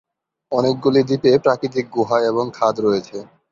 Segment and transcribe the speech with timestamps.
[0.51, 3.17] অনেকগুলি দ্বীপে প্রাকৃতিক গুহা এবং খাদ রয়েছে।